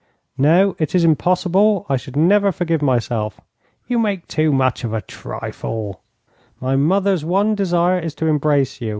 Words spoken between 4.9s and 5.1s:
a